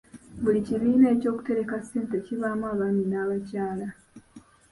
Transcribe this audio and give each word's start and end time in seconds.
Buli 0.43 0.59
kibiina 0.67 1.05
eky'okutereka 1.13 1.75
ssente 1.83 2.15
kibaamu 2.25 2.63
abaami 2.71 3.03
n'abakyala. 3.07 3.87